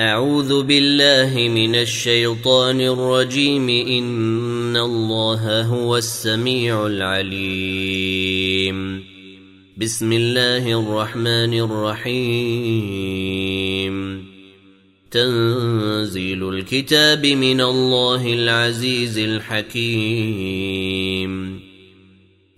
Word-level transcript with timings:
أعوذ 0.00 0.62
بالله 0.62 1.48
من 1.48 1.74
الشيطان 1.74 2.80
الرجيم. 2.80 3.68
إن 3.68 4.76
الله 4.76 5.62
هو 5.62 5.96
السميع 5.96 6.86
العليم. 6.86 9.04
بسم 9.76 10.12
الله 10.12 10.80
الرحمن 10.80 11.60
الرحيم. 11.60 13.10
تنزيل 15.10 16.48
الكتاب 16.48 17.26
من 17.26 17.60
الله 17.60 18.34
العزيز 18.34 19.18
الحكيم. 19.18 20.50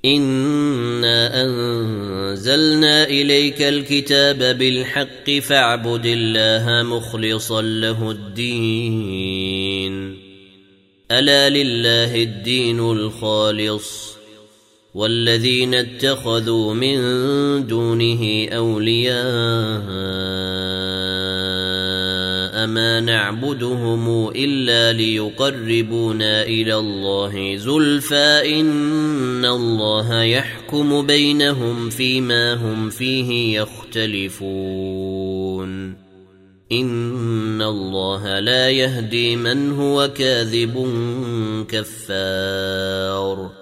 إنا 0.05 1.43
أنزلنا 2.43 3.05
إليك 3.05 3.63
الكتاب 3.63 4.59
بالحق 4.59 5.31
فاعبد 5.31 6.07
الله 6.07 6.83
مخلصا 6.83 7.63
له 7.63 8.11
الدين. 8.11 10.17
ألا 11.11 11.49
لله 11.49 12.23
الدين 12.23 12.81
الخالص. 12.81 14.13
والذين 14.95 15.75
اتخذوا 15.75 16.75
من 16.75 16.97
دونه 17.67 18.49
أولياء. 18.53 20.52
ما 22.67 23.01
نعبدهم 23.01 24.29
إلا 24.29 24.93
ليقربونا 24.93 26.43
إلى 26.43 26.75
الله 26.75 27.57
زلفى 27.57 28.61
إن 28.61 29.45
الله 29.45 30.23
يحكم 30.23 31.07
بينهم 31.07 31.91
فيما 31.91 32.55
هم 32.55 32.91
فيه 32.91 33.61
يختلفون. 33.61 35.23
إن 36.73 37.63
الله 37.63 38.39
لا 38.41 38.71
يهدي 38.71 39.37
من 39.37 39.73
هو 39.73 40.09
كاذب 40.09 40.75
كفار. 41.69 43.62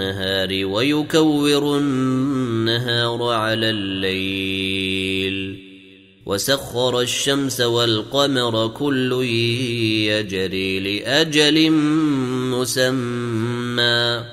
النهار 0.00 0.66
ويكور 0.66 1.78
النهار 1.78 3.22
على 3.22 3.70
الليل. 3.70 5.66
وسخر 6.26 7.00
الشمس 7.00 7.60
والقمر 7.60 8.68
كل 8.68 9.12
يجري 10.08 10.80
لأجل 10.80 11.70
مسمى. 12.50 14.24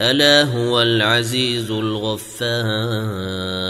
ألا 0.00 0.42
هو 0.42 0.82
العزيز 0.82 1.70
الغفار. 1.70 3.69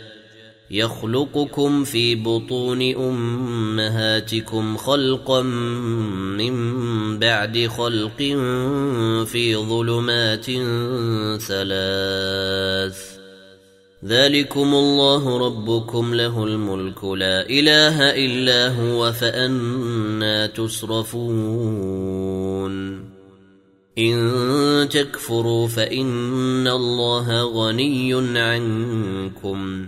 يخلقكم 0.71 1.83
في 1.83 2.15
بطون 2.15 2.81
أمهاتكم 2.95 4.77
خلقا 4.77 5.41
من 6.37 6.53
بعد 7.19 7.67
خلق 7.77 8.17
في 9.25 9.55
ظلمات 9.55 10.45
ثلاث. 11.41 13.11
ذلكم 14.05 14.73
الله 14.73 15.37
ربكم 15.37 16.13
له 16.13 16.43
الملك. 16.43 17.03
لا 17.03 17.49
إله 17.49 18.09
إلا 18.25 18.67
هو 18.67 19.11
فأنا 19.11 20.47
تصرفون. 20.47 21.91
إن 23.97 24.89
تكفروا 24.91 25.67
فإن 25.67 26.67
الله 26.67 27.43
غني 27.43 28.39
عنكم. 28.39 29.87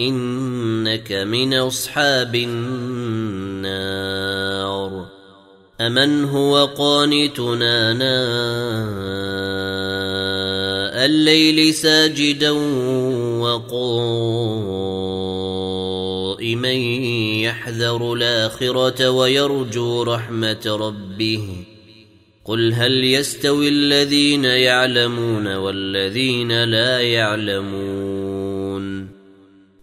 إنك 0.00 1.12
من 1.12 1.54
أصحاب 1.54 2.34
النار. 2.34 3.84
أمن 5.80 6.24
هو 6.24 6.64
قانتنا 6.64 7.92
ناء 7.92 8.04
الليل 11.06 11.74
ساجدا 11.74 12.50
وقائما 13.40 13.94
يحذر 17.42 18.12
الآخرة 18.12 19.10
ويرجو 19.10 20.02
رحمة 20.02 20.76
ربه. 20.80 21.48
قل 22.44 22.72
هل 22.72 23.04
يستوي 23.04 23.68
الذين 23.68 24.44
يعلمون 24.44 25.56
والذين 25.56 26.64
لا 26.64 27.00
يعلمون؟ 27.00 28.13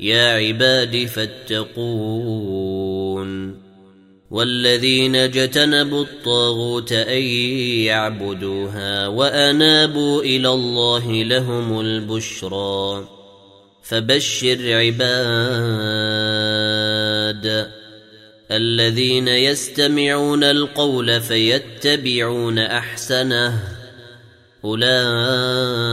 يا 0.00 0.28
عباد 0.28 1.04
فاتقون 1.06 2.42
والذين 4.30 5.16
اجتنبوا 5.16 6.02
الطاغوت 6.02 6.92
أن 6.92 7.22
يعبدوها 7.84 9.06
وأنابوا 9.06 10.22
إلى 10.22 10.48
الله 10.48 11.22
لهم 11.22 11.80
البشرى 11.80 13.08
فبشر 13.82 14.74
عباد 14.74 15.02
الذين 18.50 19.28
يستمعون 19.28 20.44
القول 20.44 21.20
فيتبعون 21.20 22.58
أحسنه 22.58 23.58
أولئك 24.64 25.92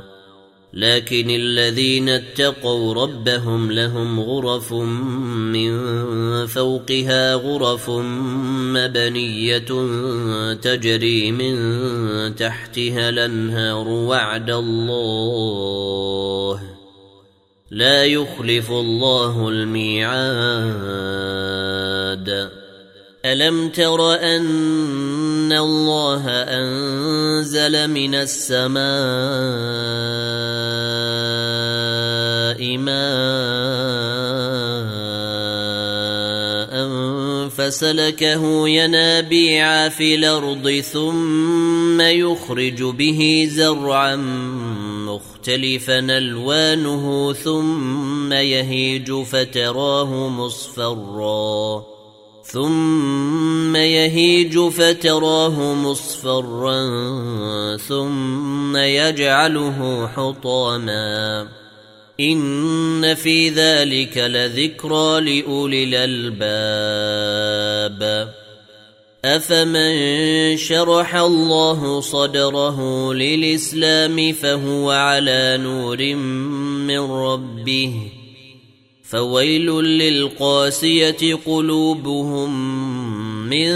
لكن 0.73 1.29
الذين 1.29 2.09
اتقوا 2.09 2.93
ربهم 2.93 3.71
لهم 3.71 4.19
غرف 4.19 4.73
من 4.73 5.71
فوقها 6.47 7.33
غرف 7.33 7.89
مبنية 8.75 9.57
تجري 10.53 11.31
من 11.31 11.55
تحتها 12.35 13.09
الأنهار 13.09 13.87
وعد 13.87 14.49
الله. 14.49 15.81
لا 17.71 18.05
يخلف 18.05 18.71
الله 18.71 19.49
الميعاد. 19.49 20.21
ألم 23.25 23.69
تر 23.69 24.13
أن 24.13 25.53
الله 25.53 26.23
أنزل 26.27 27.87
من 27.87 28.15
السماء 28.15 28.81
ماء 32.77 33.01
فسلكه 37.49 38.67
ينابيع 38.67 39.89
في 39.89 40.15
الأرض 40.15 40.69
ثم 40.69 42.01
يخرج 42.01 42.83
به 42.83 43.49
زرعا 43.51 44.15
مختلفا 45.05 45.99
ألوانه 45.99 47.33
ثم 47.33 48.33
يهيج 48.33 49.13
فتراه 49.13 50.29
مصفرا 50.29 51.90
ثم 52.51 53.75
يهيج 53.75 54.59
فتراه 54.59 55.73
مصفرا 55.73 56.87
ثم 57.77 58.77
يجعله 58.77 60.07
حطاما. 60.07 61.47
إن 62.19 63.15
في 63.15 63.49
ذلك 63.49 64.17
لذكرى 64.17 65.41
لأولي 65.41 65.83
الألباب. 65.83 66.81
أفمن 69.25 70.57
شرح 70.57 71.15
الله 71.15 72.01
صدره 72.01 73.13
للإسلام 73.13 74.33
فهو 74.33 74.91
على 74.91 75.57
نور 75.61 76.15
من 76.85 77.11
ربه. 77.11 78.20
فويل 79.11 79.67
للقاسية 79.83 81.35
قلوبهم 81.45 82.51
من 83.49 83.71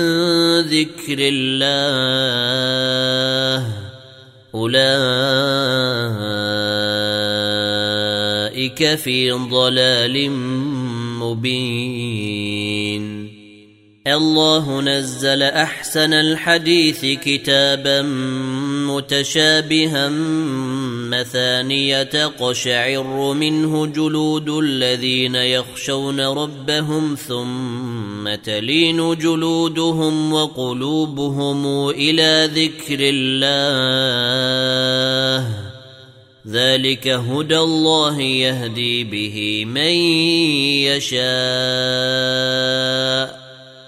ذكر 0.59 1.17
الله. 1.19 1.65
أولئك 4.55 4.95
في 8.95 9.31
ضلال 9.31 10.31
مبين. 11.19 13.24
الله 14.07 14.81
نزل 14.81 15.43
أحسن 15.43 16.13
الحديث 16.13 17.05
كتابا 17.05 18.01
متشابها 18.91 20.09
مثانية 21.09 22.25
قشعر 22.39 23.33
منه 23.33 23.85
جلود 23.85 24.49
الذين 24.49 25.35
يخشون 25.35 26.19
ربهم 26.19 27.15
ثم 27.15 28.35
تلين 28.35 29.17
جلودهم 29.17 30.33
وقلوبهم 30.33 31.89
إلى 31.89 32.49
ذكر 32.55 32.97
الله. 32.99 33.65
ذلك 36.47 37.07
هدى 37.07 37.57
الله 37.57 38.21
يهدي 38.21 39.03
به 39.03 39.65
من 39.65 39.93
يشاء. 40.93 41.25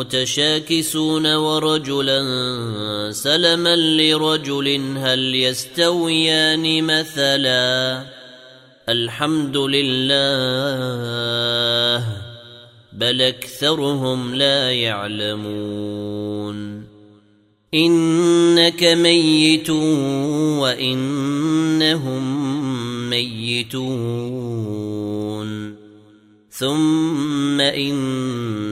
متشاكسون 0.00 1.34
ورجلا 1.34 2.20
سلما 3.12 3.76
لرجل 3.76 4.96
هل 4.96 5.34
يستويان 5.34 6.84
مثلا؟ 6.84 8.04
الحمد 8.88 9.56
لله 9.56 10.10
بل 12.92 13.22
أكثرهم 13.22 14.34
لا 14.34 14.72
يعلمون. 14.72 15.80
إنك 17.74 18.84
ميت 18.84 19.70
وإنهم 20.60 22.24
ميتون. 23.10 24.70
ثم 26.50 27.60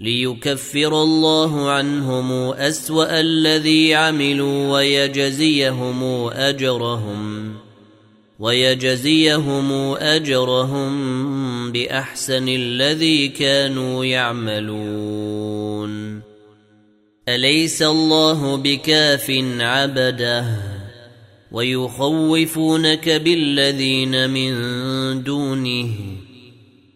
ليكفر 0.00 1.02
الله 1.02 1.70
عنهم 1.70 2.32
أسوأ 2.52 3.20
الذي 3.20 3.94
عملوا 3.94 4.72
ويجزيهم 4.72 6.04
أجرهم 6.28 7.54
ويجزيهم 8.38 9.72
أجرهم 9.94 10.92
بأحسن 11.72 12.48
الذي 12.48 13.28
كانوا 13.28 14.04
يعملون. 14.04 15.90
أليس 17.28 17.82
الله 17.82 18.56
بكاف 18.56 19.30
عبده؟ 19.60 20.46
ويخوفونك 21.52 23.08
بالذين 23.08 24.30
من 24.30 24.52
دونه. 25.22 26.19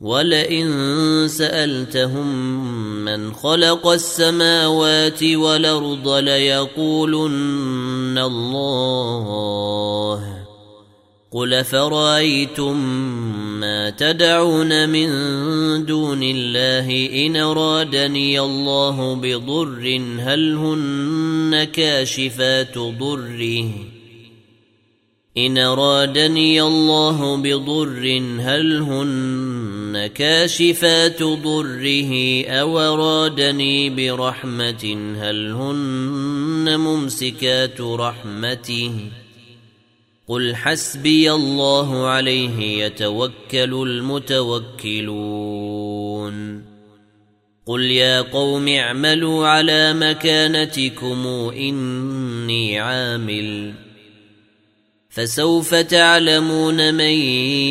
ولئن 0.00 1.28
سألتهم 1.28 2.64
من 3.04 3.32
خلق 3.32 3.86
السماوات 3.86 5.22
والأرض 5.22 6.08
ليقولن 6.08 7.38
الله. 8.18 9.60
قل 11.32 11.64
فرايتم 11.64 12.76
ما 13.60 13.90
تدعون 13.90 14.88
من 14.88 15.08
دون 15.86 16.22
الله 16.22 17.10
إن 17.26 17.36
أرادني 17.36 18.40
الله 18.40 19.14
بضر 19.14 20.00
هل 20.18 20.54
هن 20.54 21.64
كاشفات 21.64 22.78
ضره؟ 22.78 23.89
إن 25.38 25.58
أرادني 25.58 26.62
الله 26.62 27.36
بضر 27.36 28.22
هل 28.40 28.76
هن 28.82 30.06
كاشفات 30.06 31.22
ضره؟ 31.22 32.44
أو 32.46 32.80
أرادني 32.80 33.90
برحمة 33.90 35.14
هل 35.20 35.52
هن 35.52 36.80
ممسكات 36.80 37.80
رحمته؟ 37.80 38.92
قل 40.28 40.56
حسبي 40.56 41.32
الله 41.32 42.06
عليه 42.06 42.84
يتوكل 42.84 43.74
المتوكلون. 43.88 45.10
قل 47.66 47.82
يا 47.82 48.20
قوم 48.20 48.68
اعملوا 48.68 49.46
على 49.46 49.94
مكانتكم 49.94 51.26
إني 51.56 52.78
عامل. 52.78 53.89
فسوف 55.10 55.74
تعلمون 55.74 56.94
من 56.94 57.14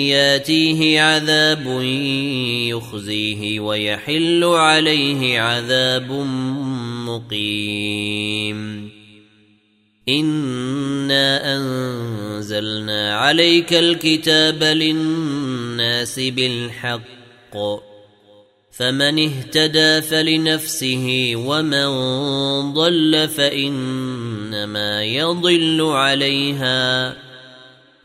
ياتيه 0.10 1.02
عذاب 1.02 1.82
يخزيه 2.70 3.60
ويحل 3.60 4.44
عليه 4.44 5.40
عذاب 5.40 6.12
مقيم. 7.08 8.90
إنا 10.10 11.56
أنزلنا 11.58 13.18
عليك 13.18 13.74
الكتاب 13.74 14.64
للناس 14.64 16.20
بالحق. 16.20 17.58
فمن 18.72 19.20
اهتدى 19.20 20.02
فلنفسه 20.02 21.32
ومن 21.36 21.88
ضل 22.74 23.30
فإنما 23.36 25.04
يضل 25.04 25.82
عليها. 25.82 27.29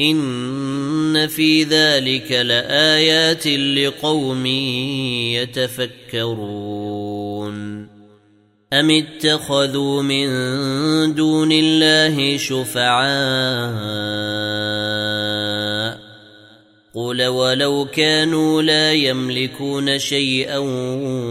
إن 0.00 1.26
في 1.26 1.62
ذلك 1.62 2.32
لآيات 2.32 3.46
لقوم 3.46 4.46
يتفكرون. 5.36 6.66
أم 8.72 8.90
اتخذوا 8.90 10.02
من 10.02 10.28
دون 11.14 11.52
الله 11.52 12.36
شفعاء؟ 12.36 13.06
قل 16.94 17.26
ولو 17.26 17.88
كانوا 17.92 18.62
لا 18.62 18.92
يملكون 18.92 19.98
شيئا 19.98 20.58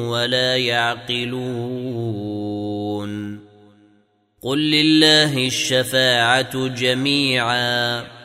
ولا 0.07 0.57
يعقلون. 0.57 1.75
قل 4.41 4.72
لله 4.72 5.48
الشفاعة 5.48 6.67
جميعا. 6.67 8.25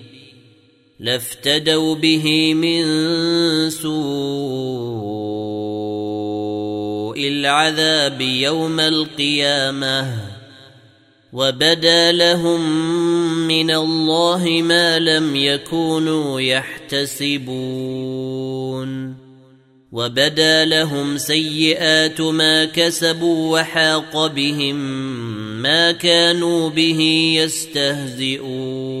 لافتدوا 1.01 1.95
به 1.95 2.53
من 2.53 2.83
سوء 3.69 3.91
العذاب 7.27 8.21
يوم 8.21 8.79
القيامة 8.79 10.17
وبدا 11.33 12.11
لهم 12.11 12.61
من 13.47 13.71
الله 13.71 14.61
ما 14.63 14.99
لم 14.99 15.35
يكونوا 15.35 16.41
يحتسبون 16.41 17.51
وبدا 19.91 20.65
لهم 20.65 21.17
سيئات 21.17 22.21
ما 22.21 22.65
كسبوا 22.65 23.59
وحاق 23.59 24.27
بهم 24.27 24.75
ما 25.61 25.91
كانوا 25.91 26.69
به 26.69 27.01
يستهزئون 27.37 29.00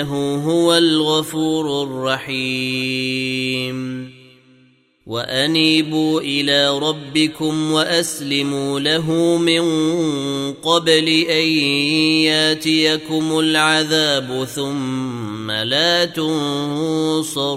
إنه 0.00 0.44
هو 0.44 0.74
الغفور 0.74 1.82
الرحيم. 1.82 3.76
وأنيبوا 5.06 6.20
إلى 6.20 6.78
ربكم 6.78 7.72
وأسلموا 7.72 8.80
له 8.80 9.36
من 9.36 9.62
قبل 10.52 11.08
أن 11.08 11.48
ياتيكم 12.26 13.38
العذاب 13.38 14.44
ثم 14.44 15.50
لا 15.50 16.04
تنصرون. 16.04 17.56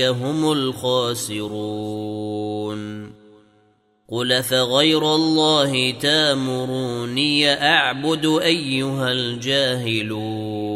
هم 0.00 0.52
الخاسرون. 0.52 2.76
قل 4.08 4.42
فغير 4.42 5.14
الله 5.14 5.90
تامروني 5.90 7.52
أعبد 7.52 8.38
أيها 8.42 9.12
الجاهلون. 9.12 10.66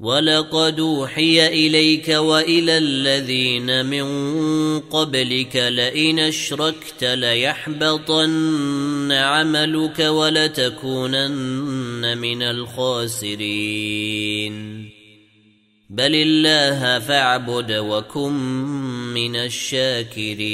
ولقد 0.00 0.80
أوحي 0.80 1.46
إليك 1.46 2.08
وإلى 2.08 2.78
الذين 2.78 3.86
من 3.86 4.04
قبلك 4.80 5.56
لئن 5.56 6.18
أشركت 6.18 7.04
ليحبطن 7.04 9.12
عملك 9.12 9.98
ولتكونن 9.98 12.18
من 12.18 12.42
الخاسرين. 12.42 13.34
بل 15.94 16.14
الله 16.14 16.98
فاعبد 16.98 17.72
وكن 17.72 18.32
من 19.14 19.36
الشاكرين 19.36 20.44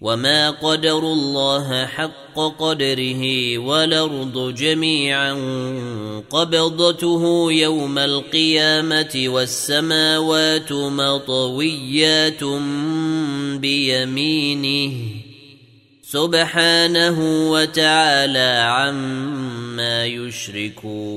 وما 0.00 0.50
قدروا 0.50 1.12
الله 1.12 1.86
حق 1.86 2.40
قدره 2.58 3.58
والارض 3.58 4.54
جميعا 4.54 5.32
قبضته 6.30 7.52
يوم 7.52 7.98
القيامه 7.98 9.24
والسماوات 9.26 10.72
مطويات 10.72 12.44
بيمينه 13.60 14.92
سبحانه 16.02 17.50
وتعالى 17.50 18.62
عما 18.66 20.06
يشركون 20.06 21.16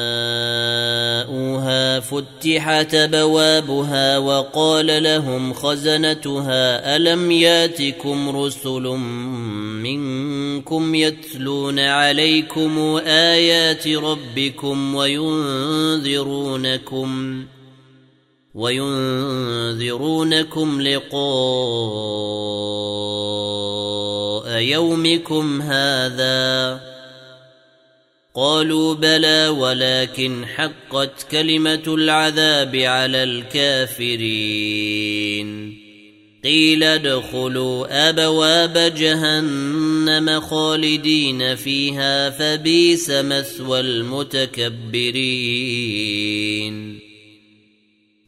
فتحت 2.01 2.95
بوابها 2.95 4.17
وقال 4.17 5.03
لهم 5.03 5.53
خزنتها 5.53 6.95
ألم 6.95 7.31
ياتكم 7.31 8.37
رسل 8.37 8.83
منكم 9.83 10.95
يتلون 10.95 11.79
عليكم 11.79 12.79
آيات 13.05 13.87
ربكم 13.87 14.95
وينذرونكم 14.95 16.11
وينذرونكم 18.55 20.01
لقاء 20.81 21.21
يومكم 24.61 25.61
هذا؟ 25.61 26.90
قالوا 28.35 28.93
بلى 28.93 29.47
ولكن 29.47 30.45
حقت 30.45 31.31
كلمة 31.31 31.83
العذاب 31.87 32.75
على 32.75 33.23
الكافرين. 33.23 34.21
قيل 36.43 36.83
ادخلوا 36.83 38.09
أبواب 38.09 38.93
جهنم 38.97 40.41
خالدين 40.41 41.55
فيها 41.55 42.29
فبيس 42.29 43.09
مثوى 43.09 43.79
المتكبرين. 43.79 45.11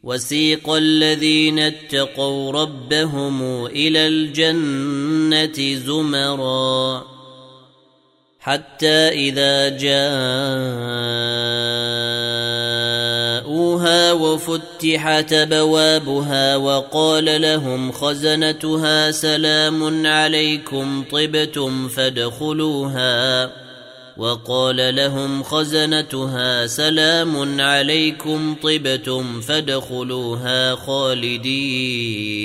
وسيق 0.02 0.70
الذين 0.70 1.58
اتقوا 1.58 2.52
ربهم 2.52 3.66
إلى 3.66 4.06
الجنة 4.08 5.74
زمرا. 5.86 7.13
حتى 8.44 9.08
إذا 9.08 9.68
جاءوها 9.68 10.12
وفتحت 14.12 15.34
بوابها 15.34 16.56
وقال 16.56 17.42
لهم 17.42 17.92
خزنتها 17.92 19.10
سلام 19.10 20.06
عليكم 20.06 21.04
طبتم 21.12 21.88
فادخلوها 21.88 23.50
وقال 24.16 24.96
لهم 24.96 25.42
خزنتها 25.42 26.66
سلام 26.66 27.60
عليكم 27.60 28.54
طبتم 28.62 29.40
فادخلوها 29.40 30.74
خالدين 30.74 32.44